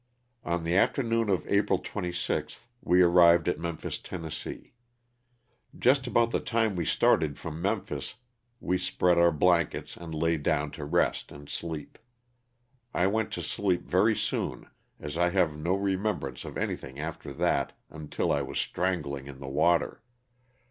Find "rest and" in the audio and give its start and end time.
10.85-11.47